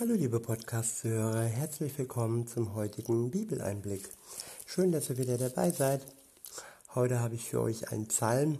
Hallo 0.00 0.14
liebe 0.14 0.40
Podcast-Hörer, 0.40 1.42
herzlich 1.42 1.98
willkommen 1.98 2.46
zum 2.46 2.74
heutigen 2.74 3.30
Bibeleinblick. 3.30 4.08
Schön, 4.64 4.90
dass 4.90 5.10
ihr 5.10 5.18
wieder 5.18 5.36
dabei 5.36 5.70
seid. 5.70 6.00
Heute 6.94 7.20
habe 7.20 7.34
ich 7.34 7.44
für 7.44 7.60
euch 7.60 7.92
einen 7.92 8.08
Psalm. 8.08 8.58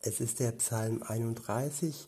Es 0.00 0.20
ist 0.20 0.38
der 0.38 0.52
Psalm 0.52 1.02
31 1.02 2.06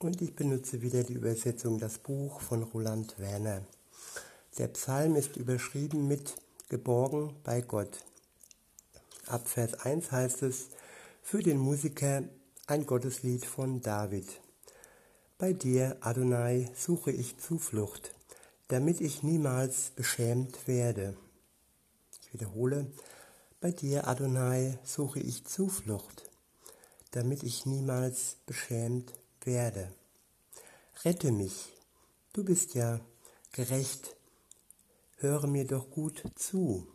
und 0.00 0.20
ich 0.22 0.34
benutze 0.34 0.82
wieder 0.82 1.04
die 1.04 1.12
Übersetzung 1.12 1.78
Das 1.78 1.98
Buch 1.98 2.40
von 2.40 2.64
Roland 2.64 3.16
Werner. 3.20 3.62
Der 4.58 4.66
Psalm 4.66 5.14
ist 5.14 5.36
überschrieben 5.36 6.08
mit 6.08 6.34
Geborgen 6.68 7.36
bei 7.44 7.60
Gott. 7.60 8.02
Ab 9.28 9.46
Vers 9.46 9.74
1 9.74 10.10
heißt 10.10 10.42
es, 10.42 10.66
für 11.22 11.44
den 11.44 11.58
Musiker 11.58 12.24
ein 12.66 12.86
Gotteslied 12.86 13.46
von 13.46 13.80
David. 13.80 14.26
Bei 15.38 15.52
dir, 15.52 15.96
Adonai, 16.00 16.70
suche 16.76 17.10
ich 17.10 17.36
Zuflucht, 17.38 18.14
damit 18.68 19.00
ich 19.00 19.24
niemals 19.24 19.90
beschämt 19.96 20.68
werde. 20.68 21.16
Ich 22.20 22.32
wiederhole, 22.32 22.86
bei 23.60 23.72
dir, 23.72 24.06
Adonai, 24.06 24.78
suche 24.84 25.18
ich 25.18 25.44
Zuflucht, 25.44 26.30
damit 27.10 27.42
ich 27.42 27.66
niemals 27.66 28.36
beschämt 28.46 29.12
werde. 29.44 29.92
Rette 31.04 31.32
mich, 31.32 31.72
du 32.32 32.44
bist 32.44 32.74
ja 32.74 33.00
gerecht, 33.50 34.14
höre 35.16 35.48
mir 35.48 35.66
doch 35.66 35.90
gut 35.90 36.22
zu, 36.36 36.86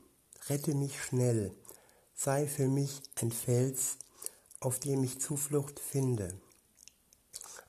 rette 0.47 0.73
mich 0.73 1.03
schnell, 1.03 1.51
sei 2.15 2.47
für 2.47 2.69
mich 2.69 3.01
ein 3.15 3.31
Fels, 3.31 3.97
auf 4.61 4.79
dem 4.79 5.03
ich 5.03 5.19
Zuflucht 5.19 5.81
finde 5.81 6.33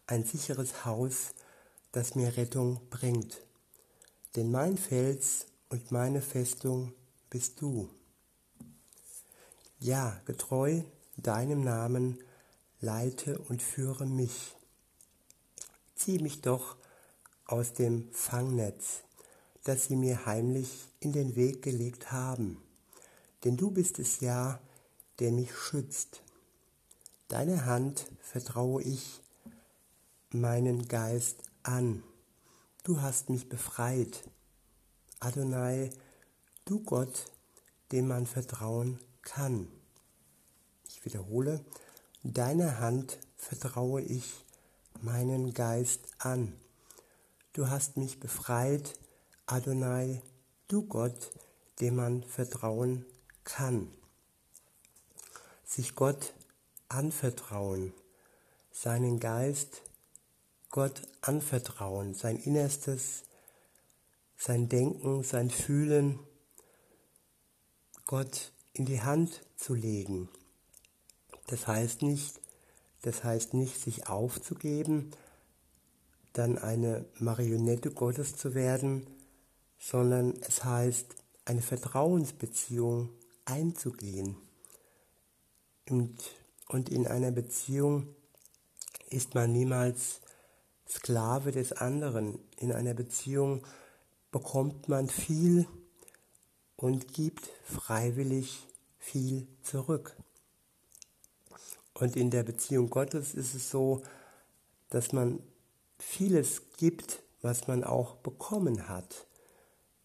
ein 0.08 0.24
sicheres 0.24 0.84
Haus, 0.84 1.34
das 1.92 2.14
mir 2.14 2.36
Rettung 2.36 2.80
bringt. 2.90 3.44
Denn 4.36 4.50
mein 4.50 4.76
Fels 4.76 5.46
und 5.68 5.92
meine 5.92 6.22
Festung 6.22 6.92
bist 7.30 7.60
du. 7.60 7.88
Ja, 9.78 10.20
getreu 10.24 10.82
deinem 11.16 11.62
Namen 11.62 12.18
leite 12.80 13.38
und 13.38 13.62
führe 13.62 14.06
mich. 14.06 14.56
Zieh 15.94 16.18
mich 16.18 16.40
doch 16.40 16.76
aus 17.44 17.74
dem 17.74 18.10
Fangnetz, 18.12 19.02
das 19.64 19.86
sie 19.86 19.96
mir 19.96 20.26
heimlich 20.26 20.88
in 21.00 21.12
den 21.12 21.36
Weg 21.36 21.62
gelegt 21.62 22.12
haben. 22.12 22.62
Denn 23.44 23.56
du 23.56 23.70
bist 23.70 23.98
es 23.98 24.20
ja, 24.20 24.58
der 25.18 25.32
mich 25.32 25.54
schützt. 25.54 26.22
Deine 27.28 27.66
Hand 27.66 28.06
vertraue 28.22 28.82
ich 28.82 29.20
meinen 30.30 30.88
Geist 30.88 31.42
an. 31.62 32.02
Du 32.82 33.00
hast 33.00 33.30
mich 33.30 33.48
befreit. 33.48 34.28
Adonai, 35.20 35.90
du 36.66 36.82
Gott, 36.82 37.24
dem 37.92 38.08
man 38.08 38.26
vertrauen 38.26 39.00
kann. 39.22 39.68
Ich 40.86 41.04
wiederhole, 41.04 41.64
deiner 42.22 42.78
Hand 42.78 43.18
vertraue 43.36 44.02
ich 44.02 44.44
meinen 45.00 45.54
Geist 45.54 46.00
an. 46.18 46.52
Du 47.54 47.68
hast 47.68 47.96
mich 47.96 48.20
befreit, 48.20 48.98
Adonai, 49.46 50.22
du 50.68 50.82
Gott, 50.86 51.32
dem 51.80 51.96
man 51.96 52.22
vertrauen 52.22 53.06
kann. 53.44 53.90
Sich 55.64 55.94
Gott 55.94 56.34
anvertrauen, 56.88 57.94
seinen 58.70 59.20
Geist 59.20 59.82
Gott 60.70 61.02
anvertrauen, 61.22 62.14
sein 62.14 62.36
Innerstes, 62.36 63.24
sein 64.36 64.68
Denken, 64.68 65.22
sein 65.22 65.50
Fühlen 65.50 66.18
Gott 68.06 68.52
in 68.72 68.86
die 68.86 69.00
Hand 69.00 69.42
zu 69.56 69.74
legen. 69.74 70.28
Das 71.46 71.66
heißt 71.66 72.02
nicht, 72.02 72.40
das 73.02 73.24
heißt 73.24 73.54
nicht, 73.54 73.80
sich 73.80 74.08
aufzugeben, 74.08 75.10
dann 76.32 76.58
eine 76.58 77.04
Marionette 77.18 77.90
Gottes 77.90 78.36
zu 78.36 78.54
werden, 78.54 79.06
sondern 79.78 80.34
es 80.42 80.64
heißt, 80.64 81.14
eine 81.44 81.62
Vertrauensbeziehung 81.62 83.08
einzugehen. 83.44 84.36
Und, 85.88 86.18
und 86.68 86.90
in 86.90 87.06
einer 87.06 87.30
Beziehung 87.30 88.14
ist 89.08 89.34
man 89.34 89.52
niemals 89.52 90.20
Sklave 90.88 91.52
des 91.52 91.72
anderen. 91.72 92.38
In 92.56 92.72
einer 92.72 92.94
Beziehung 92.94 93.62
bekommt 94.30 94.88
man 94.88 95.08
viel 95.08 95.66
und 96.76 97.12
gibt 97.12 97.50
freiwillig 97.64 98.66
viel 98.98 99.46
zurück. 99.62 100.16
Und 101.94 102.16
in 102.16 102.30
der 102.30 102.44
Beziehung 102.44 102.90
Gottes 102.90 103.34
ist 103.34 103.54
es 103.54 103.70
so, 103.70 104.02
dass 104.88 105.12
man 105.12 105.40
vieles 105.98 106.62
gibt, 106.76 107.22
was 107.42 107.66
man 107.66 107.84
auch 107.84 108.16
bekommen 108.16 108.88
hat. 108.88 109.26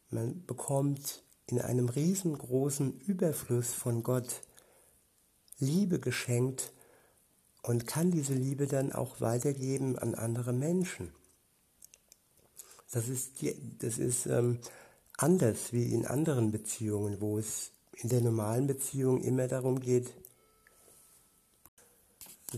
Man 0.09 0.45
bekommt 0.45 1.23
in 1.47 1.61
einem 1.61 1.89
riesengroßen 1.89 2.99
Überfluss 3.01 3.73
von 3.73 4.03
Gott 4.03 4.41
Liebe 5.59 5.99
geschenkt, 5.99 6.73
und 7.63 7.87
kann 7.87 8.11
diese 8.11 8.33
Liebe 8.33 8.67
dann 8.67 8.91
auch 8.91 9.21
weitergeben 9.21 9.97
an 9.97 10.13
andere 10.13 10.53
Menschen. 10.53 11.11
Das 12.91 13.07
ist, 13.07 13.31
das 13.79 13.97
ist 13.97 14.27
ähm, 14.27 14.59
anders 15.17 15.73
wie 15.73 15.93
in 15.93 16.05
anderen 16.05 16.51
Beziehungen, 16.51 17.19
wo 17.21 17.39
es 17.39 17.71
in 17.95 18.09
der 18.09 18.21
normalen 18.21 18.67
Beziehung 18.67 19.21
immer 19.21 19.47
darum 19.47 19.79
geht, 19.79 20.13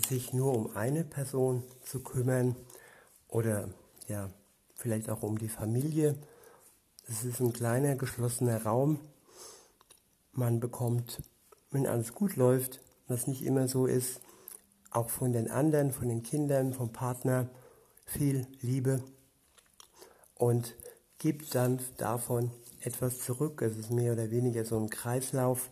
sich 0.09 0.33
nur 0.33 0.53
um 0.53 0.75
eine 0.75 1.05
Person 1.05 1.63
zu 1.85 2.01
kümmern 2.01 2.55
oder 3.29 3.69
ja, 4.07 4.29
vielleicht 4.75 5.09
auch 5.09 5.21
um 5.23 5.37
die 5.37 5.49
Familie. 5.49 6.17
Es 7.07 7.23
ist 7.23 7.39
ein 7.39 7.53
kleiner 7.53 7.95
geschlossener 7.95 8.63
Raum. 8.63 8.99
Man 10.33 10.59
bekommt, 10.59 11.21
wenn 11.71 11.87
alles 11.87 12.13
gut 12.13 12.35
läuft, 12.35 12.81
was 13.07 13.27
nicht 13.27 13.43
immer 13.43 13.67
so 13.67 13.85
ist, 13.85 14.19
auch 14.95 15.09
von 15.09 15.33
den 15.33 15.49
anderen, 15.49 15.91
von 15.91 16.07
den 16.07 16.23
Kindern, 16.23 16.73
vom 16.73 16.91
Partner 16.91 17.49
viel 18.05 18.47
Liebe 18.61 19.03
und 20.35 20.75
gibt 21.17 21.53
dann 21.55 21.79
davon 21.97 22.51
etwas 22.81 23.19
zurück. 23.19 23.61
Es 23.61 23.77
ist 23.77 23.91
mehr 23.91 24.13
oder 24.13 24.31
weniger 24.31 24.63
so 24.63 24.77
ein 24.77 24.89
Kreislauf. 24.89 25.69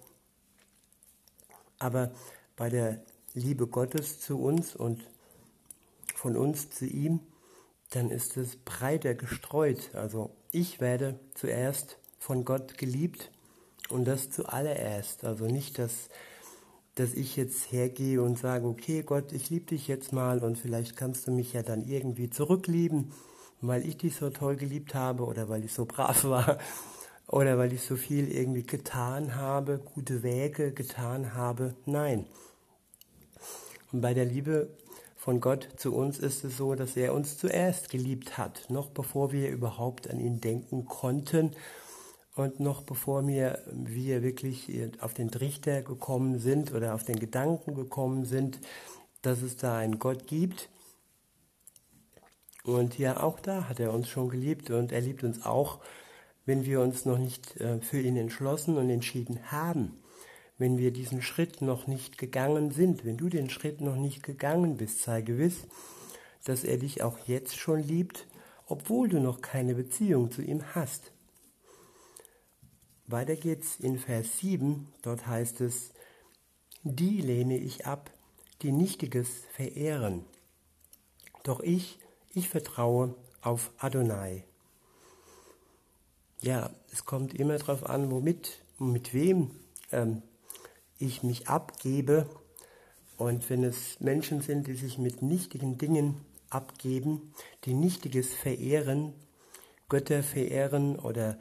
Aber 1.79 2.11
bei 2.55 2.69
der 2.69 3.01
Liebe 3.33 3.67
Gottes 3.67 4.19
zu 4.19 4.41
uns 4.41 4.75
und 4.75 5.07
von 6.15 6.35
uns 6.35 6.69
zu 6.69 6.85
ihm, 6.85 7.19
dann 7.91 8.09
ist 8.09 8.37
es 8.37 8.57
breiter 8.57 9.13
gestreut. 9.13 9.93
Also 9.93 10.31
ich 10.51 10.81
werde 10.81 11.19
zuerst 11.35 11.97
von 12.19 12.45
Gott 12.45 12.77
geliebt 12.77 13.31
und 13.89 14.05
das 14.05 14.29
zuallererst. 14.31 15.23
Also 15.23 15.45
nicht, 15.45 15.77
dass 15.77 16.09
dass 16.95 17.13
ich 17.13 17.35
jetzt 17.35 17.71
hergehe 17.71 18.21
und 18.21 18.37
sage, 18.37 18.67
okay 18.67 19.01
Gott, 19.03 19.31
ich 19.31 19.49
liebe 19.49 19.65
dich 19.65 19.87
jetzt 19.87 20.13
mal 20.13 20.39
und 20.43 20.57
vielleicht 20.57 20.95
kannst 20.95 21.27
du 21.27 21.31
mich 21.31 21.53
ja 21.53 21.63
dann 21.63 21.85
irgendwie 21.85 22.29
zurücklieben, 22.29 23.11
weil 23.61 23.87
ich 23.87 23.97
dich 23.97 24.15
so 24.15 24.29
toll 24.29 24.55
geliebt 24.55 24.93
habe 24.93 25.25
oder 25.25 25.49
weil 25.49 25.63
ich 25.65 25.73
so 25.73 25.85
brav 25.85 26.23
war 26.25 26.59
oder 27.27 27.57
weil 27.57 27.73
ich 27.73 27.81
so 27.81 27.95
viel 27.95 28.31
irgendwie 28.31 28.63
getan 28.63 29.35
habe, 29.35 29.79
gute 29.79 30.21
Wege 30.21 30.71
getan 30.71 31.33
habe. 31.33 31.73
Nein. 31.85 32.27
Und 33.91 34.01
bei 34.01 34.13
der 34.13 34.25
Liebe 34.25 34.69
von 35.15 35.39
Gott 35.39 35.69
zu 35.77 35.95
uns 35.95 36.19
ist 36.19 36.43
es 36.43 36.57
so, 36.57 36.75
dass 36.75 36.97
er 36.97 37.13
uns 37.13 37.37
zuerst 37.37 37.89
geliebt 37.89 38.37
hat, 38.37 38.69
noch 38.69 38.89
bevor 38.89 39.31
wir 39.31 39.49
überhaupt 39.49 40.09
an 40.09 40.19
ihn 40.19 40.41
denken 40.41 40.85
konnten 40.85 41.55
und 42.35 42.59
noch 42.59 42.83
bevor 42.83 43.25
wir, 43.27 43.59
wir 43.71 44.23
wirklich 44.23 44.71
auf 44.99 45.13
den 45.13 45.29
Trichter 45.29 45.81
gekommen 45.81 46.39
sind 46.39 46.73
oder 46.73 46.95
auf 46.95 47.03
den 47.03 47.19
Gedanken 47.19 47.75
gekommen 47.75 48.25
sind, 48.25 48.59
dass 49.21 49.41
es 49.41 49.55
da 49.57 49.77
einen 49.77 49.99
Gott 49.99 50.27
gibt. 50.27 50.69
Und 52.63 52.97
ja, 52.97 53.21
auch 53.21 53.39
da 53.39 53.67
hat 53.67 53.79
er 53.79 53.93
uns 53.93 54.09
schon 54.09 54.29
geliebt 54.29 54.69
und 54.69 54.91
er 54.91 55.01
liebt 55.01 55.23
uns 55.23 55.45
auch, 55.45 55.79
wenn 56.45 56.65
wir 56.65 56.81
uns 56.81 57.05
noch 57.05 57.17
nicht 57.17 57.57
äh, 57.57 57.79
für 57.79 57.99
ihn 57.99 58.17
entschlossen 58.17 58.77
und 58.77 58.89
entschieden 58.89 59.51
haben. 59.51 59.99
Wenn 60.57 60.77
wir 60.77 60.91
diesen 60.91 61.21
Schritt 61.21 61.61
noch 61.61 61.87
nicht 61.87 62.17
gegangen 62.17 62.71
sind, 62.71 63.05
wenn 63.05 63.17
du 63.17 63.27
den 63.27 63.49
Schritt 63.49 63.81
noch 63.81 63.95
nicht 63.95 64.23
gegangen 64.23 64.77
bist, 64.77 65.01
sei 65.01 65.21
gewiss, 65.21 65.67
dass 66.45 66.63
er 66.63 66.77
dich 66.77 67.01
auch 67.03 67.19
jetzt 67.27 67.57
schon 67.57 67.81
liebt, 67.81 68.27
obwohl 68.65 69.09
du 69.09 69.19
noch 69.19 69.41
keine 69.41 69.75
Beziehung 69.75 70.31
zu 70.31 70.41
ihm 70.41 70.63
hast. 70.73 71.11
Weiter 73.13 73.35
geht's 73.35 73.79
in 73.79 73.99
Vers 73.99 74.39
7, 74.39 74.91
dort 75.03 75.27
heißt 75.27 75.61
es, 75.61 75.91
die 76.81 77.21
lehne 77.21 77.57
ich 77.57 77.85
ab, 77.85 78.09
die 78.63 78.71
Nichtiges 78.71 79.29
verehren. 79.53 80.25
Doch 81.43 81.59
ich, 81.59 81.99
ich 82.31 82.49
vertraue 82.49 83.13
auf 83.41 83.71
Adonai. 83.77 84.45
ja, 86.41 86.71
es 86.91 87.05
kommt 87.05 87.35
immer 87.35 87.57
darauf 87.59 87.87
an, 87.87 88.09
womit, 88.09 88.63
mit 88.79 89.13
wem 89.13 89.51
ähm, 89.91 90.23
ich 90.97 91.21
mich 91.21 91.47
abgebe. 91.47 92.27
Und 93.17 93.47
wenn 93.47 93.63
es 93.63 93.99
Menschen 93.99 94.41
sind, 94.41 94.65
die 94.65 94.73
sich 94.73 94.97
mit 94.97 95.21
nichtigen 95.21 95.77
Dingen 95.77 96.19
abgeben, 96.49 97.31
die 97.65 97.75
Nichtiges 97.75 98.33
verehren, 98.33 99.13
Götter 99.87 100.23
verehren 100.23 100.97
oder 100.97 101.37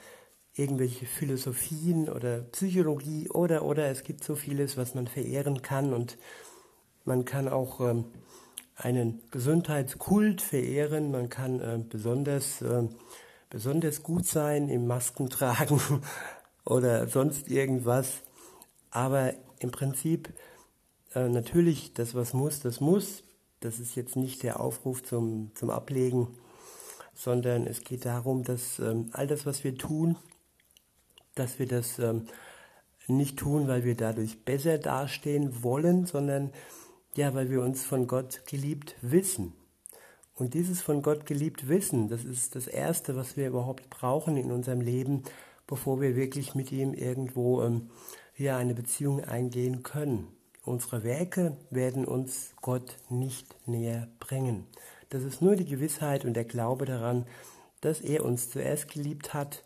irgendwelche 0.54 1.06
Philosophien 1.06 2.08
oder 2.08 2.40
Psychologie 2.40 3.28
oder 3.30 3.64
oder 3.64 3.86
es 3.86 4.04
gibt 4.04 4.22
so 4.22 4.34
vieles, 4.34 4.76
was 4.76 4.94
man 4.94 5.06
verehren 5.06 5.62
kann 5.62 5.94
und 5.94 6.18
man 7.04 7.24
kann 7.24 7.48
auch 7.48 7.80
ähm, 7.80 8.04
einen 8.76 9.22
Gesundheitskult 9.30 10.40
verehren, 10.40 11.10
man 11.10 11.28
kann 11.28 11.60
äh, 11.60 11.78
besonders, 11.88 12.62
äh, 12.62 12.88
besonders 13.50 14.02
gut 14.02 14.26
sein 14.26 14.68
im 14.68 14.86
Masken 14.86 15.30
tragen 15.30 15.80
oder 16.64 17.06
sonst 17.08 17.48
irgendwas, 17.48 18.22
aber 18.90 19.34
im 19.60 19.70
Prinzip 19.70 20.32
äh, 21.14 21.28
natürlich 21.28 21.94
das, 21.94 22.14
was 22.14 22.32
muss, 22.34 22.60
das 22.60 22.80
muss. 22.80 23.22
Das 23.60 23.78
ist 23.78 23.94
jetzt 23.94 24.16
nicht 24.16 24.42
der 24.42 24.58
Aufruf 24.60 25.04
zum, 25.04 25.52
zum 25.54 25.70
Ablegen, 25.70 26.26
sondern 27.14 27.66
es 27.66 27.84
geht 27.84 28.04
darum, 28.04 28.42
dass 28.42 28.80
ähm, 28.80 29.08
all 29.12 29.26
das, 29.26 29.46
was 29.46 29.62
wir 29.62 29.76
tun, 29.76 30.16
dass 31.34 31.58
wir 31.58 31.66
das 31.66 31.98
ähm, 31.98 32.26
nicht 33.08 33.38
tun, 33.38 33.68
weil 33.68 33.84
wir 33.84 33.96
dadurch 33.96 34.44
besser 34.44 34.78
dastehen 34.78 35.62
wollen, 35.62 36.06
sondern 36.06 36.52
ja, 37.14 37.34
weil 37.34 37.50
wir 37.50 37.62
uns 37.62 37.84
von 37.84 38.06
Gott 38.06 38.46
geliebt 38.46 38.96
wissen. 39.02 39.52
Und 40.34 40.54
dieses 40.54 40.80
von 40.80 41.02
Gott 41.02 41.26
geliebt 41.26 41.68
Wissen, 41.68 42.08
das 42.08 42.24
ist 42.24 42.54
das 42.56 42.66
Erste, 42.66 43.16
was 43.16 43.36
wir 43.36 43.48
überhaupt 43.48 43.90
brauchen 43.90 44.36
in 44.36 44.50
unserem 44.50 44.80
Leben, 44.80 45.22
bevor 45.66 46.00
wir 46.00 46.16
wirklich 46.16 46.54
mit 46.54 46.72
ihm 46.72 46.94
irgendwo 46.94 47.62
ähm, 47.62 47.90
ja, 48.36 48.56
eine 48.56 48.74
Beziehung 48.74 49.22
eingehen 49.22 49.82
können. 49.82 50.28
Unsere 50.64 51.04
Werke 51.04 51.56
werden 51.70 52.04
uns 52.04 52.54
Gott 52.62 52.96
nicht 53.10 53.56
näher 53.66 54.08
bringen. 54.20 54.66
Das 55.10 55.22
ist 55.22 55.42
nur 55.42 55.56
die 55.56 55.66
Gewissheit 55.66 56.24
und 56.24 56.34
der 56.34 56.44
Glaube 56.44 56.86
daran, 56.86 57.26
dass 57.80 58.00
er 58.00 58.24
uns 58.24 58.48
zuerst 58.48 58.88
geliebt 58.88 59.34
hat 59.34 59.64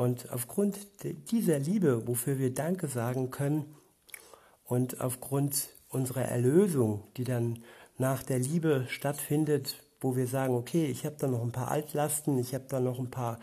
und 0.00 0.32
aufgrund 0.32 0.78
dieser 1.30 1.58
Liebe, 1.58 2.08
wofür 2.08 2.38
wir 2.38 2.54
Danke 2.54 2.88
sagen 2.88 3.30
können 3.30 3.66
und 4.64 4.98
aufgrund 5.02 5.68
unserer 5.90 6.22
Erlösung, 6.22 7.02
die 7.18 7.24
dann 7.24 7.58
nach 7.98 8.22
der 8.22 8.38
Liebe 8.38 8.86
stattfindet, 8.88 9.76
wo 10.00 10.16
wir 10.16 10.26
sagen, 10.26 10.54
okay, 10.54 10.86
ich 10.86 11.04
habe 11.04 11.16
da 11.18 11.26
noch 11.26 11.42
ein 11.42 11.52
paar 11.52 11.70
Altlasten, 11.70 12.38
ich 12.38 12.54
habe 12.54 12.64
da 12.66 12.80
noch 12.80 12.98
ein 12.98 13.10
paar 13.10 13.40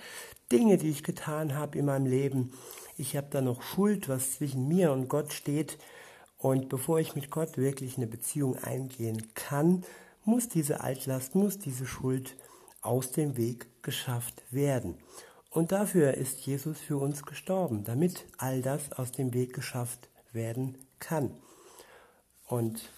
Dinge, 0.52 0.78
die 0.78 0.90
ich 0.90 1.04
getan 1.04 1.54
habe 1.54 1.78
in 1.78 1.86
meinem 1.86 2.08
Leben, 2.08 2.52
ich 2.98 3.16
habe 3.16 3.28
da 3.30 3.42
noch 3.42 3.62
Schuld, 3.62 4.10
was 4.10 4.38
zwischen 4.38 4.68
mir 4.68 4.92
und 4.92 5.10
Gott 5.10 5.34
steht. 5.34 5.78
Und 6.40 6.70
bevor 6.70 7.00
ich 7.00 7.14
mit 7.14 7.30
Gott 7.30 7.60
wirklich 7.60 7.98
eine 7.98 8.08
Beziehung 8.08 8.58
eingehen 8.58 9.32
kann, 9.36 9.84
muss 10.26 10.50
diese 10.50 10.82
Altlast, 10.82 11.36
muss 11.36 11.60
diese 11.60 11.86
Schuld 11.86 12.36
aus 12.82 13.12
dem 13.12 13.38
Weg 13.38 13.68
geschafft 13.84 14.42
werden. 14.50 14.98
Und 15.50 15.72
dafür 15.72 16.16
ist 16.16 16.42
Jesus 16.42 16.80
für 16.80 16.98
uns 16.98 17.24
gestorben, 17.24 17.84
damit 17.84 18.26
all 18.38 18.62
das 18.62 18.92
aus 18.92 19.12
dem 19.12 19.34
Weg 19.34 19.54
geschafft 19.54 20.10
werden 20.32 20.78
kann. 21.00 21.32
Und 22.46 22.90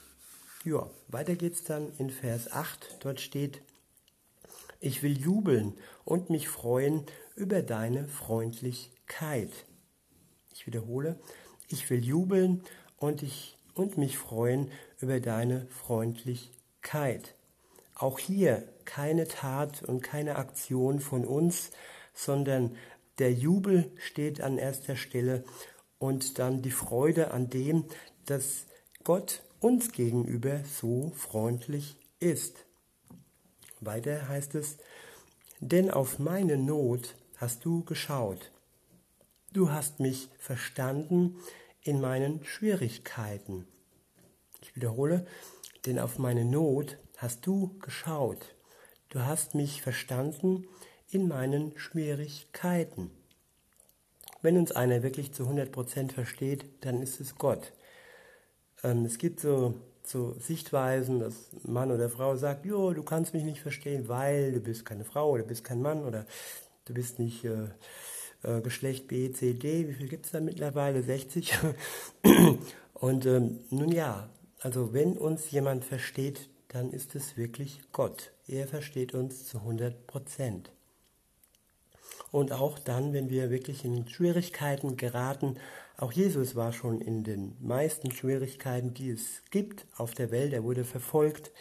ja, 0.65 0.89
weiter 1.07 1.35
geht's 1.35 1.63
dann 1.63 1.91
in 1.97 2.09
Vers 2.09 2.51
8. 2.51 2.97
Dort 2.99 3.21
steht, 3.21 3.61
ich 4.79 5.03
will 5.03 5.17
jubeln 5.17 5.73
und 6.05 6.29
mich 6.29 6.47
freuen 6.47 7.05
über 7.35 7.61
deine 7.61 8.07
Freundlichkeit. 8.07 9.51
Ich 10.53 10.67
wiederhole, 10.67 11.19
ich 11.67 11.89
will 11.89 12.03
jubeln 12.03 12.63
und, 12.97 13.23
ich, 13.23 13.57
und 13.73 13.97
mich 13.97 14.17
freuen 14.17 14.71
über 14.99 15.19
deine 15.19 15.67
Freundlichkeit. 15.67 17.35
Auch 17.95 18.19
hier 18.19 18.63
keine 18.85 19.27
Tat 19.27 19.83
und 19.83 20.01
keine 20.01 20.35
Aktion 20.35 20.99
von 20.99 21.25
uns, 21.25 21.71
sondern 22.13 22.75
der 23.19 23.33
Jubel 23.33 23.91
steht 23.97 24.41
an 24.41 24.57
erster 24.57 24.95
Stelle 24.95 25.43
und 25.97 26.39
dann 26.39 26.61
die 26.61 26.71
Freude 26.71 27.31
an 27.31 27.49
dem, 27.49 27.85
dass 28.25 28.65
Gott 29.03 29.43
uns 29.59 29.91
gegenüber 29.91 30.61
so 30.63 31.11
freundlich 31.15 31.97
ist. 32.19 32.65
Weiter 33.81 34.27
heißt 34.27 34.55
es, 34.55 34.77
denn 35.59 35.91
auf 35.91 36.19
meine 36.19 36.57
Not 36.57 37.15
hast 37.37 37.65
du 37.65 37.83
geschaut. 37.83 38.51
Du 39.51 39.71
hast 39.71 39.99
mich 39.99 40.29
verstanden 40.37 41.37
in 41.81 41.99
meinen 41.99 42.43
Schwierigkeiten. 42.45 43.67
Ich 44.61 44.75
wiederhole, 44.75 45.25
denn 45.85 45.99
auf 45.99 46.19
meine 46.19 46.45
Not 46.45 46.97
hast 47.17 47.45
du 47.45 47.77
geschaut. 47.79 48.55
Du 49.09 49.21
hast 49.21 49.55
mich 49.55 49.81
verstanden 49.81 50.67
in 51.11 51.27
meinen 51.27 51.77
Schwierigkeiten. 51.77 53.11
Wenn 54.41 54.57
uns 54.57 54.71
einer 54.71 55.03
wirklich 55.03 55.33
zu 55.33 55.43
100% 55.43 56.11
versteht, 56.11 56.65
dann 56.81 57.01
ist 57.01 57.19
es 57.19 57.37
Gott. 57.37 57.73
Ähm, 58.83 59.05
es 59.05 59.17
gibt 59.17 59.39
so, 59.39 59.75
so 60.03 60.33
Sichtweisen, 60.39 61.19
dass 61.19 61.33
Mann 61.63 61.91
oder 61.91 62.09
Frau 62.09 62.35
sagt, 62.35 62.65
jo, 62.65 62.93
du 62.93 63.03
kannst 63.03 63.33
mich 63.33 63.43
nicht 63.43 63.61
verstehen, 63.61 64.07
weil 64.07 64.53
du 64.53 64.59
bist 64.59 64.85
keine 64.85 65.03
Frau 65.03 65.31
oder 65.31 65.43
bist 65.43 65.63
kein 65.63 65.81
Mann 65.81 66.03
oder 66.03 66.25
du 66.85 66.93
bist 66.93 67.19
nicht 67.19 67.43
äh, 67.43 67.67
äh, 68.43 68.61
Geschlecht 68.61 69.07
B, 69.07 69.31
C, 69.31 69.53
D. 69.53 69.89
Wie 69.89 69.93
viel 69.93 70.07
gibt 70.07 70.25
es 70.25 70.31
da 70.31 70.39
mittlerweile? 70.39 71.03
60. 71.03 71.53
Und 72.93 73.25
ähm, 73.25 73.59
nun 73.69 73.91
ja, 73.91 74.29
also 74.61 74.93
wenn 74.93 75.17
uns 75.17 75.51
jemand 75.51 75.85
versteht, 75.85 76.49
dann 76.69 76.91
ist 76.91 77.15
es 77.15 77.35
wirklich 77.35 77.81
Gott. 77.91 78.31
Er 78.47 78.67
versteht 78.67 79.13
uns 79.13 79.45
zu 79.45 79.59
100 79.59 80.07
Prozent. 80.07 80.71
Und 82.31 82.51
auch 82.51 82.77
dann, 82.79 83.13
wenn 83.13 83.29
wir 83.29 83.49
wirklich 83.49 83.83
in 83.85 84.07
Schwierigkeiten 84.07 84.97
geraten, 84.97 85.57
auch 85.97 86.11
Jesus 86.11 86.55
war 86.55 86.71
schon 86.71 87.01
in 87.01 87.23
den 87.23 87.55
meisten 87.59 88.11
Schwierigkeiten, 88.11 88.93
die 88.93 89.09
es 89.09 89.43
gibt 89.51 89.85
auf 89.97 90.13
der 90.13 90.31
Welt. 90.31 90.53
Er 90.53 90.63
wurde 90.63 90.85
verfolgt, 90.85 91.51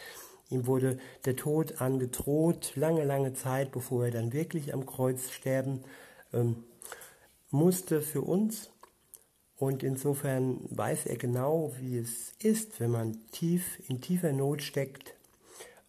ihm 0.49 0.65
wurde 0.65 0.97
der 1.25 1.35
Tod 1.35 1.81
angedroht, 1.81 2.73
lange, 2.75 3.03
lange 3.03 3.33
Zeit, 3.33 3.71
bevor 3.71 4.05
er 4.05 4.11
dann 4.11 4.31
wirklich 4.31 4.73
am 4.73 4.85
Kreuz 4.85 5.31
sterben 5.31 5.83
ähm, 6.33 6.63
musste 7.49 8.01
für 8.01 8.21
uns. 8.21 8.69
Und 9.57 9.83
insofern 9.83 10.61
weiß 10.69 11.05
er 11.07 11.17
genau, 11.17 11.73
wie 11.79 11.97
es 11.97 12.31
ist, 12.39 12.79
wenn 12.79 12.91
man 12.91 13.17
tief 13.31 13.81
in 13.89 13.99
tiefer 13.99 14.31
Not 14.31 14.61
steckt 14.61 15.15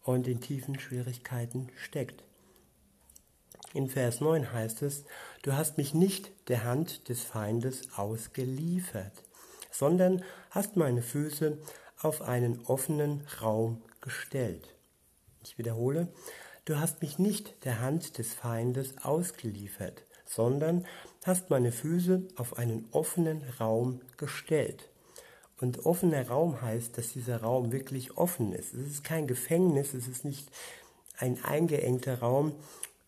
und 0.02 0.26
in 0.26 0.40
tiefen 0.40 0.80
Schwierigkeiten 0.80 1.68
steckt. 1.76 2.24
In 3.72 3.88
Vers 3.88 4.20
9 4.20 4.52
heißt 4.52 4.82
es, 4.82 5.04
du 5.42 5.52
hast 5.52 5.78
mich 5.78 5.94
nicht 5.94 6.32
der 6.48 6.64
Hand 6.64 7.08
des 7.08 7.22
Feindes 7.22 7.88
ausgeliefert, 7.96 9.12
sondern 9.70 10.24
hast 10.50 10.76
meine 10.76 11.02
Füße 11.02 11.56
auf 12.02 12.22
einen 12.22 12.66
offenen 12.66 13.24
Raum 13.40 13.80
gestellt. 14.00 14.74
Ich 15.44 15.56
wiederhole, 15.56 16.08
du 16.64 16.80
hast 16.80 17.00
mich 17.00 17.20
nicht 17.20 17.64
der 17.64 17.80
Hand 17.80 18.18
des 18.18 18.34
Feindes 18.34 18.94
ausgeliefert, 19.04 20.02
sondern 20.26 20.84
hast 21.24 21.50
meine 21.50 21.70
Füße 21.70 22.22
auf 22.34 22.58
einen 22.58 22.88
offenen 22.90 23.42
Raum 23.60 24.00
gestellt. 24.16 24.90
Und 25.60 25.86
offener 25.86 26.26
Raum 26.26 26.60
heißt, 26.60 26.98
dass 26.98 27.12
dieser 27.12 27.42
Raum 27.42 27.70
wirklich 27.70 28.16
offen 28.16 28.52
ist. 28.52 28.74
Es 28.74 28.88
ist 28.88 29.04
kein 29.04 29.28
Gefängnis, 29.28 29.94
es 29.94 30.08
ist 30.08 30.24
nicht 30.24 30.50
ein 31.18 31.44
eingeengter 31.44 32.18
Raum, 32.20 32.54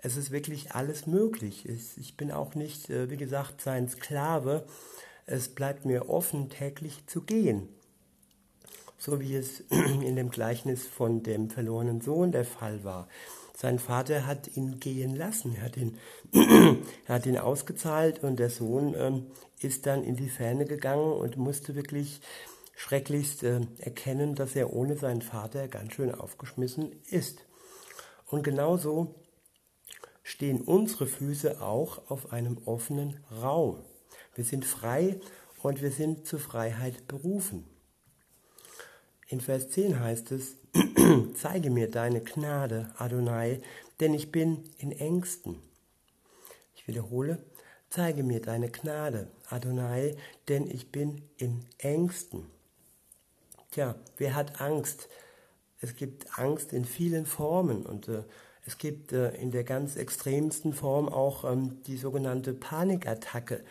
es 0.03 0.17
ist 0.17 0.33
wirklich 0.33 0.73
alles 0.73 1.07
möglich. 1.07 1.67
Ich 1.69 2.17
bin 2.17 2.33
auch 2.33 2.55
nicht, 2.57 2.91
äh, 2.91 3.09
wie 3.09 3.17
gesagt, 3.17 3.61
sein 3.61 3.89
Sklave. 3.89 4.67
Es 5.27 5.49
bleibt 5.49 5.85
mir 5.85 6.11
offen, 6.11 6.51
täglich 6.51 7.07
zu 7.07 7.23
gehen. 7.23 7.69
So 8.99 9.21
wie 9.21 9.37
es 9.37 9.61
in 9.71 10.17
dem 10.17 10.31
Gleichnis 10.31 10.87
von 10.87 11.23
dem 11.23 11.51
verlorenen 11.51 12.01
Sohn 12.01 12.33
der 12.33 12.45
Fall 12.45 12.83
war. 12.83 13.09
Sein 13.57 13.79
Vater 13.79 14.27
hat 14.27 14.57
ihn 14.57 14.81
gehen 14.81 15.15
lassen, 15.15 15.63
hat 15.63 15.77
ihn, 15.77 15.97
hat 17.07 17.27
ihn 17.27 17.39
ausgezahlt 17.39 18.25
und 18.25 18.41
der 18.41 18.51
Sohn 18.51 18.95
ähm, 18.97 19.27
ist 19.61 19.87
dann 19.87 20.03
in 20.03 20.17
die 20.17 20.31
Ferne 20.31 20.65
gegangen 20.65 21.13
und 21.13 21.37
musste 21.37 21.77
wirklich 21.77 22.21
schrecklichst 22.75 23.45
äh, 23.45 23.61
erkennen, 23.79 24.35
dass 24.35 24.57
er 24.57 24.73
ohne 24.73 24.97
seinen 24.97 25.23
Vater 25.23 25.69
ganz 25.69 25.93
schön 25.93 26.13
aufgeschmissen 26.13 26.91
ist. 27.09 27.45
Und 28.27 28.43
genauso 28.43 29.15
stehen 30.23 30.61
unsere 30.61 31.07
Füße 31.07 31.61
auch 31.61 32.11
auf 32.11 32.33
einem 32.33 32.59
offenen 32.65 33.19
Raum. 33.31 33.85
Wir 34.35 34.45
sind 34.45 34.65
frei 34.65 35.21
und 35.63 35.83
wir 35.83 35.91
sind 35.91 36.27
zur 36.27 36.39
Freiheit 36.39 37.07
berufen. 37.07 37.65
In 39.29 39.41
Vers 39.41 39.71
10 39.71 39.99
heißt 39.99 40.33
es, 40.33 40.57
zeige 41.35 41.71
mir 41.71 41.91
deine 41.91 42.21
Gnade, 42.21 42.93
Adonai, 42.99 43.63
denn 44.01 44.15
ich 44.15 44.31
bin 44.31 44.65
in 44.79 44.93
Ängsten. 44.93 45.59
Ich 46.75 46.87
wiederhole, 46.87 47.39
zeige 47.89 48.23
mir 48.23 48.41
deine 48.41 48.71
Gnade, 48.71 49.29
Adonai, 49.49 50.17
denn 50.49 50.71
ich 50.71 50.91
bin 50.91 51.23
in 51.37 51.65
Ängsten. 51.79 52.47
Tja, 53.71 53.95
wer 54.17 54.35
hat 54.35 54.61
Angst? 54.61 55.09
Es 55.81 55.97
gibt 55.97 56.39
Angst 56.39 56.73
in 56.73 56.85
vielen 56.85 57.27
Formen 57.27 57.87
und 57.87 58.09
äh, 58.09 58.25
es 58.65 58.79
gibt 58.79 59.13
äh, 59.13 59.35
in 59.35 59.51
der 59.51 59.65
ganz 59.65 59.97
extremsten 59.97 60.73
Form 60.73 61.09
auch 61.09 61.45
ähm, 61.45 61.83
die 61.87 61.97
sogenannte 61.97 62.55
Panikattacke 62.55 63.65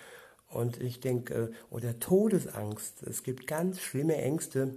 und 0.50 0.82
ich 0.82 1.00
denke, 1.00 1.34
äh, 1.34 1.50
oder 1.70 2.00
Todesangst. 2.00 3.04
Es 3.04 3.24
gibt 3.24 3.48
ganz 3.48 3.80
schlimme 3.80 4.18
Ängste 4.18 4.76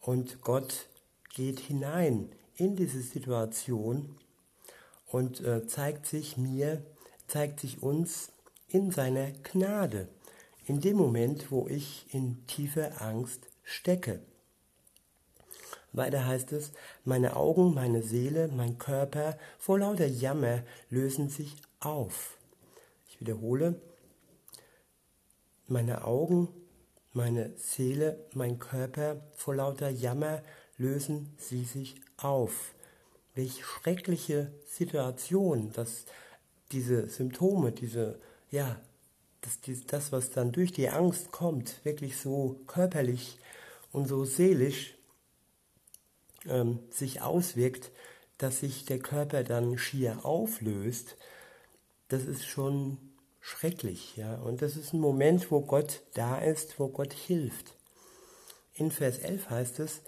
und 0.00 0.42
Gott 0.42 0.88
geht 1.34 1.60
hinein 1.60 2.30
in 2.56 2.76
diese 2.76 3.00
Situation 3.00 4.16
und 5.06 5.40
äh, 5.40 5.66
zeigt 5.66 6.06
sich 6.06 6.36
mir, 6.36 6.82
zeigt 7.28 7.60
sich 7.60 7.82
uns 7.82 8.32
in 8.68 8.90
seiner 8.90 9.30
Gnade, 9.30 10.08
in 10.66 10.80
dem 10.80 10.96
Moment, 10.96 11.50
wo 11.50 11.68
ich 11.68 12.12
in 12.12 12.46
tiefer 12.46 13.00
Angst 13.00 13.48
stecke. 13.62 14.20
Weiter 15.92 16.26
heißt 16.26 16.52
es, 16.52 16.72
meine 17.04 17.36
Augen, 17.36 17.74
meine 17.74 18.02
Seele, 18.02 18.48
mein 18.48 18.78
Körper 18.78 19.36
vor 19.58 19.78
lauter 19.78 20.06
Jammer 20.06 20.62
lösen 20.88 21.28
sich 21.28 21.56
auf. 21.80 22.38
Ich 23.08 23.20
wiederhole, 23.20 23.80
meine 25.68 26.04
Augen, 26.04 26.48
meine 27.12 27.52
Seele, 27.56 28.24
mein 28.32 28.58
Körper 28.58 29.20
vor 29.34 29.54
lauter 29.54 29.90
Jammer 29.90 30.42
lösen 30.78 31.34
sie 31.36 31.64
sich 31.64 31.96
auf. 32.16 32.74
Welch 33.34 33.64
schreckliche 33.64 34.52
Situation, 34.66 35.72
dass 35.72 36.06
diese 36.72 37.08
Symptome, 37.08 37.72
diese, 37.72 38.18
ja, 38.50 38.80
dass 39.42 39.58
das, 39.86 40.12
was 40.12 40.30
dann 40.30 40.52
durch 40.52 40.72
die 40.72 40.88
Angst 40.88 41.32
kommt, 41.32 41.84
wirklich 41.84 42.16
so 42.16 42.60
körperlich 42.66 43.38
und 43.92 44.08
so 44.08 44.24
seelisch 44.24 44.94
ähm, 46.48 46.80
sich 46.90 47.22
auswirkt, 47.22 47.90
dass 48.38 48.60
sich 48.60 48.84
der 48.84 48.98
Körper 48.98 49.44
dann 49.44 49.78
schier 49.78 50.24
auflöst, 50.24 51.16
das 52.08 52.24
ist 52.24 52.44
schon 52.46 52.98
schrecklich, 53.40 54.16
ja. 54.16 54.36
Und 54.36 54.62
das 54.62 54.76
ist 54.76 54.92
ein 54.92 55.00
Moment, 55.00 55.50
wo 55.50 55.60
Gott 55.60 56.02
da 56.14 56.38
ist, 56.38 56.78
wo 56.78 56.88
Gott 56.88 57.12
hilft. 57.12 57.76
In 58.74 58.90
Vers 58.90 59.18
11 59.18 59.50
heißt 59.50 59.80
es, 59.80 60.02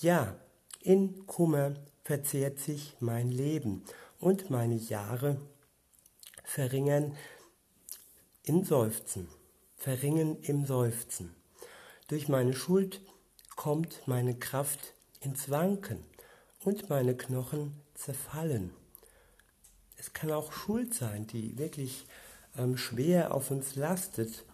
ja, 0.00 0.36
in 0.80 1.26
Kummer 1.26 1.74
verzehrt 2.02 2.58
sich 2.58 2.96
mein 3.00 3.30
Leben 3.30 3.84
und 4.18 4.50
meine 4.50 4.76
Jahre 4.76 5.40
verringern 6.44 7.16
in 8.42 8.64
Seufzen, 8.64 9.28
verringen 9.76 10.42
im 10.42 10.66
Seufzen. 10.66 11.34
Durch 12.08 12.28
meine 12.28 12.54
Schuld 12.54 13.00
kommt 13.56 14.02
meine 14.06 14.34
Kraft 14.34 14.94
ins 15.20 15.50
Wanken 15.50 16.02
und 16.64 16.88
meine 16.88 17.16
Knochen 17.16 17.74
zerfallen. 17.94 18.72
Es 19.96 20.12
kann 20.12 20.30
auch 20.32 20.52
Schuld 20.52 20.94
sein, 20.94 21.26
die 21.26 21.58
wirklich 21.58 22.06
ähm, 22.56 22.76
schwer 22.76 23.34
auf 23.34 23.50
uns 23.50 23.76
lastet 23.76 24.44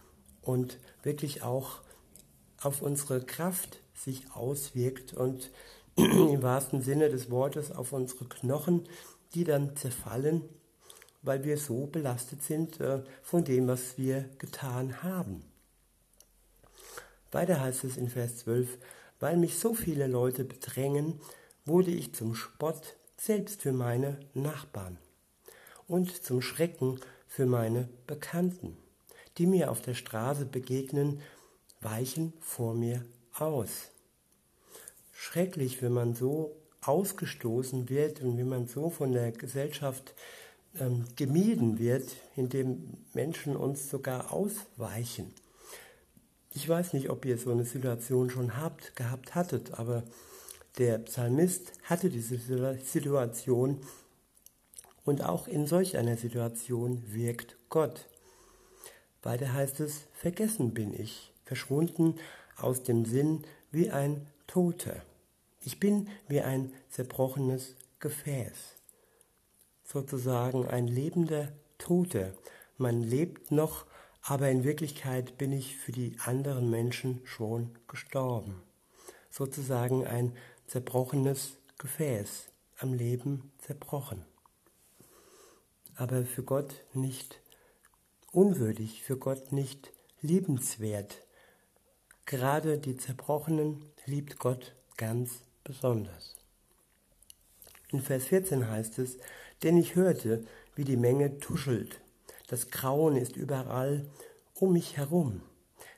und 0.41 0.77
wirklich 1.03 1.41
auch 1.43 1.81
auf 2.61 2.81
unsere 2.81 3.23
Kraft 3.23 3.79
sich 3.93 4.31
auswirkt 4.33 5.13
und 5.13 5.51
im 5.95 6.41
wahrsten 6.41 6.81
Sinne 6.81 7.09
des 7.09 7.31
Wortes 7.31 7.71
auf 7.71 7.93
unsere 7.93 8.25
Knochen, 8.25 8.87
die 9.33 9.43
dann 9.43 9.75
zerfallen, 9.75 10.43
weil 11.21 11.43
wir 11.43 11.57
so 11.57 11.87
belastet 11.87 12.43
sind 12.43 12.79
äh, 12.79 13.03
von 13.23 13.43
dem, 13.43 13.67
was 13.67 13.97
wir 13.97 14.29
getan 14.37 15.01
haben. 15.03 15.43
Weiter 17.31 17.59
heißt 17.59 17.83
es 17.83 17.97
in 17.97 18.09
Vers 18.09 18.37
12, 18.37 18.77
weil 19.19 19.37
mich 19.37 19.59
so 19.59 19.73
viele 19.73 20.07
Leute 20.07 20.43
bedrängen, 20.43 21.19
wurde 21.65 21.91
ich 21.91 22.13
zum 22.13 22.35
Spott 22.35 22.95
selbst 23.17 23.61
für 23.61 23.73
meine 23.73 24.19
Nachbarn 24.33 24.97
und 25.87 26.23
zum 26.23 26.41
Schrecken 26.41 26.99
für 27.27 27.45
meine 27.45 27.89
Bekannten, 28.05 28.77
die 29.37 29.47
mir 29.47 29.71
auf 29.71 29.81
der 29.81 29.95
Straße 29.95 30.45
begegnen, 30.45 31.21
weichen 31.81 32.33
vor 32.39 32.73
mir 32.73 33.05
aus. 33.33 33.91
Schrecklich, 35.11 35.81
wenn 35.81 35.93
man 35.93 36.15
so 36.15 36.55
ausgestoßen 36.81 37.89
wird 37.89 38.21
und 38.21 38.37
wenn 38.37 38.47
man 38.47 38.67
so 38.67 38.89
von 38.89 39.11
der 39.11 39.31
Gesellschaft 39.31 40.13
ähm, 40.79 41.05
gemieden 41.15 41.79
wird, 41.79 42.15
indem 42.35 42.93
Menschen 43.13 43.55
uns 43.55 43.89
sogar 43.89 44.31
ausweichen. 44.31 45.33
Ich 46.59 46.67
weiß 46.67 46.93
nicht, 46.93 47.11
ob 47.11 47.23
ihr 47.23 47.37
so 47.37 47.51
eine 47.51 47.65
Situation 47.65 48.31
schon 48.31 48.57
habt, 48.57 48.95
gehabt 48.95 49.35
hattet, 49.35 49.77
aber 49.77 50.01
der 50.79 50.97
Psalmist 50.97 51.71
hatte 51.83 52.09
diese 52.09 52.39
Situation 52.83 53.79
und 55.05 55.23
auch 55.23 55.47
in 55.47 55.67
solch 55.67 55.97
einer 55.97 56.17
Situation 56.17 57.03
wirkt 57.13 57.57
Gott. 57.69 58.07
Weiter 59.21 59.53
heißt 59.53 59.81
es, 59.81 60.05
vergessen 60.13 60.73
bin 60.73 60.99
ich, 60.99 61.31
verschwunden 61.45 62.15
aus 62.55 62.81
dem 62.81 63.05
Sinn 63.05 63.43
wie 63.69 63.91
ein 63.91 64.25
Toter. 64.47 65.03
Ich 65.61 65.79
bin 65.79 66.09
wie 66.27 66.41
ein 66.41 66.73
zerbrochenes 66.89 67.75
Gefäß, 67.99 68.57
sozusagen 69.83 70.65
ein 70.67 70.87
lebender 70.87 71.49
Toter. 71.77 72.33
Man 72.79 73.03
lebt 73.03 73.51
noch, 73.51 73.85
aber 74.29 74.49
in 74.49 74.65
Wirklichkeit 74.65 75.37
bin 75.37 75.53
ich 75.53 75.77
für 75.77 75.93
die 75.93 76.17
anderen 76.25 76.69
Menschen 76.69 77.21
schon 77.23 77.73
gestorben. 77.87 78.61
Sozusagen 79.29 80.05
ein 80.05 80.35
zerbrochenes 80.65 81.53
Gefäß, 81.77 82.49
am 82.77 82.93
Leben 82.93 83.53
zerbrochen. 83.57 84.25
Aber 85.95 86.25
für 86.25 86.43
Gott 86.43 86.83
nicht 86.93 87.39
unwürdig, 88.33 89.01
für 89.01 89.17
Gott 89.17 89.53
nicht 89.53 89.93
liebenswert. 90.21 91.25
Gerade 92.25 92.79
die 92.79 92.97
Zerbrochenen 92.97 93.81
liebt 94.05 94.39
Gott 94.39 94.75
ganz 94.97 95.39
besonders. 95.63 96.35
In 97.93 98.01
Vers 98.01 98.25
14 98.25 98.69
heißt 98.69 98.99
es, 98.99 99.19
denn 99.63 99.77
ich 99.77 99.95
hörte, 99.95 100.43
wie 100.75 100.83
die 100.83 100.97
Menge 100.97 101.39
tuschelt 101.39 102.01
das 102.47 102.69
Grauen 102.71 103.15
ist 103.15 103.35
überall 103.35 104.09
um 104.53 104.73
mich 104.73 104.97
herum. 104.97 105.41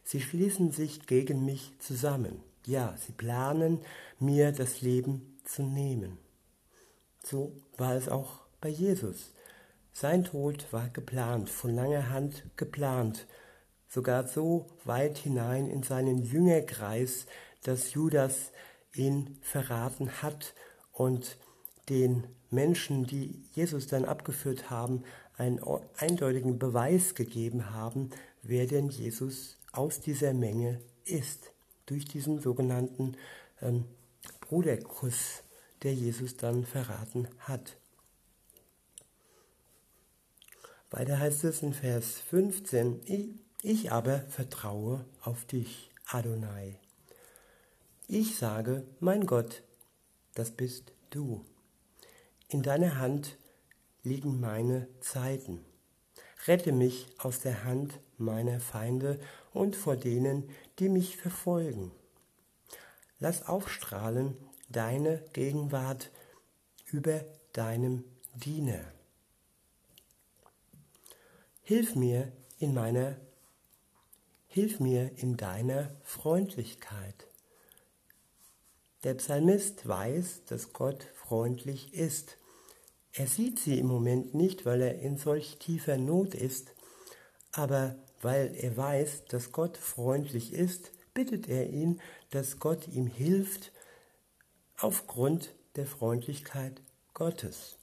Sie 0.04 0.22
schließen 0.22 0.72
sich 0.72 1.06
gegen 1.06 1.46
mich 1.46 1.74
zusammen. 1.80 2.42
Ja, 2.66 2.96
sie 2.98 3.14
planen, 3.14 3.80
mir 4.20 4.52
das 4.52 4.82
Leben 4.82 5.38
zu 5.46 5.64
nehmen. 5.64 6.18
So 7.24 7.54
war 7.78 7.96
es 7.96 8.10
auch 8.10 8.40
bei 8.60 8.70
Jesus. 8.70 9.34
Sein 9.94 10.24
Tod 10.24 10.72
war 10.72 10.90
geplant, 10.90 11.50
von 11.50 11.74
langer 11.74 12.10
Hand 12.10 12.44
geplant, 12.56 13.28
sogar 13.88 14.28
so 14.28 14.68
weit 14.86 15.18
hinein 15.18 15.68
in 15.68 15.84
seinen 15.84 16.24
Jüngerkreis, 16.24 17.26
dass 17.64 17.94
Judas 17.94 18.52
ihn 18.94 19.38
verraten 19.42 20.22
hat 20.22 20.54
und 20.92 21.38
den 21.90 22.28
Menschen, 22.50 23.06
die 23.06 23.44
Jesus 23.54 23.88
dann 23.88 24.06
abgeführt 24.06 24.70
haben, 24.70 25.04
einen 25.40 25.60
eindeutigen 25.98 26.60
Beweis 26.60 27.16
gegeben 27.16 27.72
haben, 27.72 28.10
wer 28.42 28.68
denn 28.68 28.90
Jesus 28.90 29.58
aus 29.72 30.02
dieser 30.02 30.34
Menge 30.34 30.82
ist, 31.06 31.52
durch 31.86 32.06
diesen 32.06 32.40
sogenannten 32.40 33.16
ähm, 33.62 33.86
Bruderkuss, 34.42 35.44
der 35.82 35.94
Jesus 35.94 36.36
dann 36.36 36.66
verraten 36.66 37.30
hat. 37.40 37.78
Weiter 40.92 41.20
heißt 41.20 41.46
es 41.46 41.64
in 41.64 41.74
Vers 41.74 42.20
15, 42.30 43.02
ich, 43.06 43.30
ich 43.62 43.92
aber 43.92 44.20
vertraue 44.22 45.06
auf 45.22 45.46
dich, 45.46 45.90
Adonai. 46.08 46.80
Ich 48.08 48.36
sage, 48.36 48.84
mein 49.00 49.26
Gott, 49.26 49.64
das 50.34 50.52
bist 50.52 50.92
du. 51.12 51.46
In 52.50 52.64
deiner 52.64 52.98
Hand 52.98 53.38
liegen 54.04 54.40
meine 54.40 54.88
Zeiten. 55.02 55.66
Rette 56.48 56.72
mich 56.72 57.08
aus 57.18 57.40
der 57.42 57.64
Hand 57.64 58.00
meiner 58.18 58.60
Feinde 58.60 59.20
und 59.54 59.76
vor 59.76 59.96
denen, 59.96 60.50
die 60.80 60.90
mich 60.90 61.18
verfolgen. 61.18 61.92
Lass 63.20 63.48
aufstrahlen 63.48 64.38
deine 64.70 65.24
Gegenwart 65.34 66.12
über 66.86 67.26
deinem 67.54 68.04
Diener. 68.36 68.86
Hilf 71.62 71.96
mir 71.96 72.32
in 72.58 72.74
meiner 72.74 73.18
Hilf 74.52 74.80
mir 74.80 75.12
in 75.18 75.38
deiner 75.38 75.96
Freundlichkeit. 76.04 77.28
Der 79.04 79.14
Psalmist 79.14 79.88
weiß, 79.88 80.46
dass 80.46 80.74
Gott 80.74 81.04
freundlich 81.14 81.94
ist 81.94 82.40
er 83.14 83.28
sieht 83.28 83.60
sie 83.60 83.80
im 83.80 83.88
Moment 83.88 84.34
nicht, 84.36 84.66
weil 84.66 84.82
er 84.82 85.00
in 85.00 85.18
solch 85.18 85.58
tiefer 85.58 85.98
Not 85.98 86.36
ist, 86.36 86.74
Aber 87.52 87.96
weil 88.22 88.54
er 88.56 88.78
weiß, 88.78 89.26
dass 89.26 89.52
Gott 89.52 89.78
freundlich 89.78 90.54
ist, 90.54 90.92
bittet 91.14 91.48
er 91.48 91.70
ihn, 91.70 92.00
dass 92.30 92.60
Gott 92.60 92.88
ihm 92.88 93.08
hilft 93.08 93.72
aufgrund 94.78 95.56
der 95.76 95.86
Freundlichkeit 95.86 96.82
Gottes. 97.14 97.78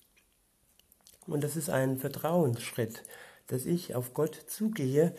Und 1.26 1.42
das 1.42 1.56
ist 1.56 1.70
ein 1.70 1.98
Vertrauensschritt, 1.98 3.02
dass 3.48 3.66
ich 3.66 3.94
auf 3.94 4.14
Gott 4.14 4.34
zugehe 4.46 5.14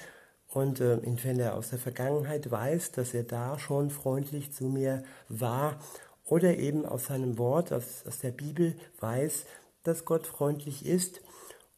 und 0.47 0.79
äh, 0.79 0.99
wenn 1.23 1.39
er 1.39 1.55
aus 1.55 1.69
der 1.69 1.79
Vergangenheit 1.79 2.49
weiß, 2.49 2.91
dass 2.93 3.13
er 3.13 3.23
da 3.23 3.59
schon 3.59 3.89
freundlich 3.89 4.53
zu 4.53 4.65
mir 4.65 5.03
war 5.27 5.79
oder 6.25 6.57
eben 6.57 6.85
aus 6.85 7.07
seinem 7.07 7.37
Wort, 7.37 7.73
aus, 7.73 8.05
aus 8.07 8.19
der 8.19 8.31
Bibel 8.31 8.75
weiß, 8.99 9.45
dass 9.87 10.05
Gott 10.05 10.27
freundlich 10.27 10.85
ist 10.85 11.21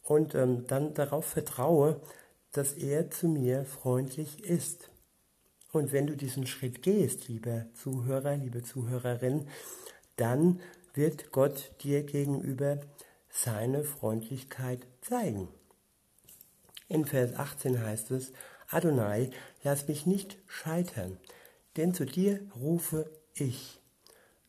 und 0.02 0.34
ähm, 0.34 0.66
dann 0.66 0.94
darauf 0.94 1.24
vertraue, 1.24 2.00
dass 2.52 2.72
er 2.72 3.10
zu 3.10 3.28
mir 3.28 3.64
freundlich 3.64 4.44
ist. 4.44 4.90
Und 5.72 5.92
wenn 5.92 6.08
du 6.08 6.16
diesen 6.16 6.46
Schritt 6.46 6.82
gehst, 6.82 7.28
lieber 7.28 7.66
Zuhörer, 7.74 8.36
liebe 8.36 8.62
Zuhörerin, 8.62 9.46
dann 10.16 10.60
wird 10.94 11.30
Gott 11.30 11.70
dir 11.82 12.02
gegenüber 12.02 12.80
seine 13.28 13.84
Freundlichkeit 13.84 14.86
zeigen. 15.00 15.48
In 16.88 17.04
Vers 17.04 17.34
18 17.36 17.80
heißt 17.80 18.10
es, 18.10 18.32
Adonai, 18.68 19.30
lass 19.62 19.86
mich 19.86 20.06
nicht 20.06 20.38
scheitern, 20.48 21.18
denn 21.76 21.94
zu 21.94 22.04
dir 22.04 22.40
rufe 22.56 23.08
ich. 23.34 23.80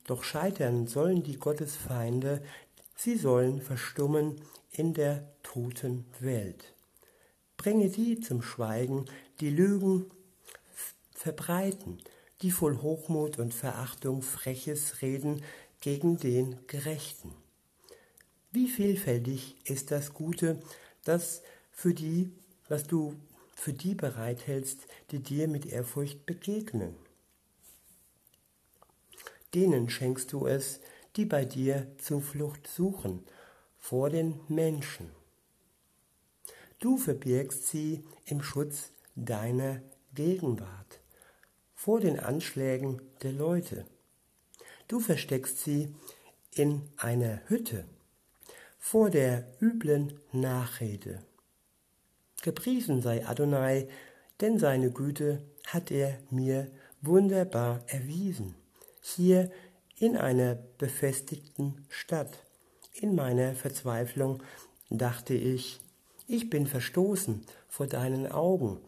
Doch 0.08 0.24
scheitern 0.24 0.88
sollen 0.88 1.22
die 1.22 1.38
Gottesfeinde, 1.38 2.42
sie 3.02 3.18
sollen 3.18 3.62
verstummen 3.62 4.40
in 4.72 4.94
der 4.94 5.28
toten 5.42 6.06
Welt. 6.20 6.74
Bringe 7.58 7.90
die 7.90 8.20
zum 8.20 8.44
Schweigen, 8.44 9.06
die 9.40 9.50
Lügen 9.50 10.06
verbreiten, 11.12 11.98
die 12.44 12.52
voll 12.52 12.78
Hochmut 12.78 13.40
und 13.40 13.56
Verachtung 13.56 14.22
freches 14.22 15.02
Reden 15.02 15.44
gegen 15.80 16.18
den 16.18 16.60
Gerechten. 16.68 17.34
Wie 18.52 18.68
vielfältig 18.68 19.56
ist 19.64 19.90
das 19.90 20.14
Gute, 20.14 20.62
das 21.04 21.42
für 21.72 21.96
die, 21.96 22.32
was 22.70 22.86
du 22.86 23.16
für 23.56 23.74
die 23.74 23.96
bereithältst, 23.96 24.80
die 25.10 25.20
dir 25.20 25.48
mit 25.48 25.66
Ehrfurcht 25.66 26.28
begegnen. 26.28 26.96
Denen 29.56 29.90
schenkst 29.90 30.32
du 30.34 30.46
es, 30.46 30.82
die 31.16 31.26
bei 31.26 31.46
dir 31.46 31.88
Zuflucht 31.98 32.68
suchen, 32.68 33.24
vor 33.78 34.10
den 34.10 34.40
Menschen. 34.48 35.10
Du 36.80 36.98
verbirgst 36.98 37.68
sie 37.68 38.04
im 38.26 38.42
Schutz 38.42 38.92
deiner 39.16 39.82
Gegenwart, 40.14 41.00
vor 41.76 42.00
den 42.00 42.20
Anschlägen 42.20 43.02
der 43.24 43.34
Leute. 43.34 43.86
Du 44.88 45.00
versteckst 45.00 45.64
sie 45.64 45.94
in 46.54 46.82
einer 46.98 47.42
Hütte, 47.48 47.86
vor 48.78 49.10
der 49.10 49.46
üblen 49.62 50.20
Nachrede. 50.32 51.24
Gepriesen 52.42 53.02
sei 53.02 53.26
Adonai, 53.26 53.88
denn 54.42 54.58
seine 54.58 54.92
Güte 54.92 55.42
hat 55.68 55.92
er 55.92 56.18
mir 56.30 56.72
wunderbar 57.02 57.84
erwiesen, 57.88 58.56
hier 59.02 59.52
in 60.02 60.18
einer 60.18 60.56
befestigten 60.56 61.86
Stadt. 61.88 62.44
In 62.94 63.14
meiner 63.14 63.54
Verzweiflung 63.54 64.42
dachte 64.90 65.36
ich, 65.36 65.80
ich 66.26 66.50
bin 66.50 66.66
verstoßen 66.66 67.46
vor 67.70 67.86
deinen 67.86 68.26
Augen, 68.26 68.80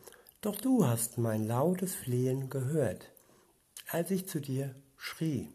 doch 0.41 0.55
du 0.55 0.87
hast 0.87 1.19
mein 1.19 1.45
lautes 1.45 1.93
Flehen 1.93 2.49
gehört, 2.49 3.11
als 3.89 4.09
ich 4.09 4.27
zu 4.27 4.41
dir 4.41 4.73
schrie. 4.97 5.49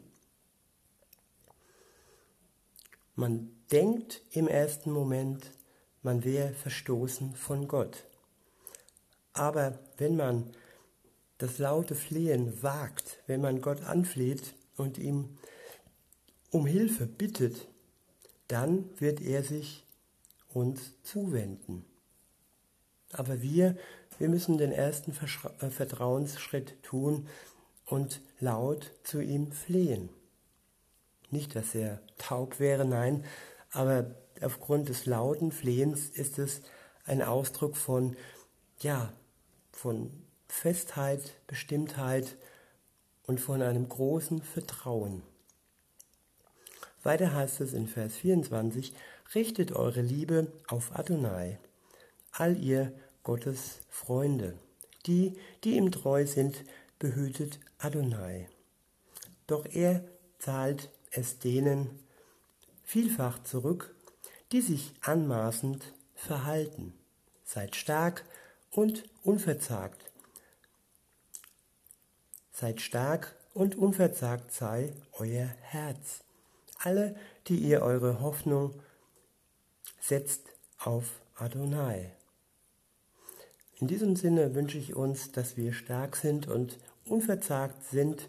Man 3.16 3.50
denkt 3.72 4.22
im 4.30 4.46
ersten 4.46 4.92
Moment, 4.92 5.50
man 6.04 6.22
wäre 6.22 6.52
verstoßen 6.52 7.34
von 7.34 7.66
Gott. 7.66 8.04
Aber 9.32 9.80
wenn 9.96 10.14
man 10.14 10.52
das 11.38 11.58
laute 11.58 11.96
Flehen 11.96 12.62
wagt, 12.62 13.18
wenn 13.26 13.40
man 13.40 13.60
Gott 13.60 13.82
anfleht 13.82 14.54
und 14.78 14.98
ihm 14.98 15.36
um 16.50 16.66
Hilfe 16.66 17.06
bittet, 17.06 17.68
dann 18.48 18.88
wird 18.98 19.20
er 19.20 19.42
sich 19.42 19.84
uns 20.48 20.94
zuwenden. 21.02 21.84
Aber 23.12 23.42
wir, 23.42 23.76
wir 24.18 24.28
müssen 24.28 24.58
den 24.58 24.72
ersten 24.72 25.12
äh, 25.12 25.70
Vertrauensschritt 25.70 26.82
tun 26.82 27.28
und 27.86 28.20
laut 28.40 28.92
zu 29.02 29.20
ihm 29.20 29.52
flehen. 29.52 30.08
Nicht, 31.30 31.54
dass 31.54 31.74
er 31.74 32.00
taub 32.16 32.58
wäre, 32.58 32.84
nein, 32.84 33.24
aber 33.70 34.14
aufgrund 34.40 34.88
des 34.88 35.04
lauten 35.06 35.52
Flehens 35.52 36.08
ist 36.08 36.38
es 36.38 36.62
ein 37.04 37.22
Ausdruck 37.22 37.76
von, 37.76 38.16
ja, 38.80 39.12
von 39.72 40.10
Festheit, 40.48 41.34
Bestimmtheit 41.46 42.36
und 43.28 43.40
von 43.40 43.62
einem 43.62 43.88
großen 43.88 44.42
Vertrauen. 44.42 45.22
Weiter 47.04 47.32
heißt 47.32 47.60
es 47.60 47.74
in 47.74 47.86
Vers 47.86 48.16
24, 48.16 48.92
richtet 49.34 49.72
eure 49.72 50.00
Liebe 50.00 50.50
auf 50.66 50.98
Adonai, 50.98 51.58
all 52.32 52.56
ihr 52.56 52.92
Gottes 53.22 53.80
Freunde, 53.90 54.58
die, 55.06 55.36
die 55.62 55.76
ihm 55.76 55.92
treu 55.92 56.26
sind, 56.26 56.64
behütet 56.98 57.60
Adonai. 57.78 58.48
Doch 59.46 59.66
er 59.66 60.02
zahlt 60.38 60.90
es 61.10 61.38
denen 61.38 61.90
vielfach 62.82 63.42
zurück, 63.42 63.94
die 64.52 64.62
sich 64.62 64.94
anmaßend 65.02 65.92
verhalten. 66.14 66.94
Seid 67.44 67.76
stark 67.76 68.24
und 68.70 69.04
unverzagt. 69.22 70.10
Seid 72.60 72.80
stark 72.80 73.36
und 73.54 73.78
unverzagt 73.78 74.50
sei 74.50 74.92
euer 75.12 75.46
Herz. 75.60 76.24
Alle, 76.80 77.14
die 77.46 77.56
ihr 77.56 77.82
eure 77.82 78.20
Hoffnung 78.20 78.74
setzt 80.00 80.42
auf 80.80 81.20
Adonai. 81.36 82.10
In 83.76 83.86
diesem 83.86 84.16
Sinne 84.16 84.56
wünsche 84.56 84.76
ich 84.76 84.96
uns, 84.96 85.30
dass 85.30 85.56
wir 85.56 85.72
stark 85.72 86.16
sind 86.16 86.48
und 86.48 86.80
unverzagt 87.04 87.84
sind 87.84 88.28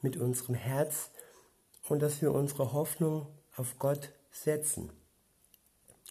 mit 0.00 0.16
unserem 0.16 0.56
Herz 0.56 1.10
und 1.88 2.02
dass 2.02 2.20
wir 2.20 2.32
unsere 2.32 2.72
Hoffnung 2.72 3.28
auf 3.54 3.78
Gott 3.78 4.10
setzen. 4.32 4.90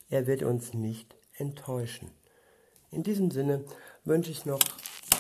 Er 0.08 0.26
wird 0.26 0.42
uns 0.42 0.74
nicht 0.74 1.18
enttäuschen. 1.36 2.12
In 2.92 3.04
diesem 3.04 3.30
Sinne 3.30 3.66
wünsche 4.06 4.32
ich, 4.32 4.46
noch, 4.46 4.62